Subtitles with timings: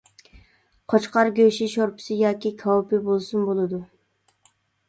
[0.93, 3.83] قوچقار گۆشى شورپىسى ياكى كاۋىپى بولسىمۇ بولىدۇ.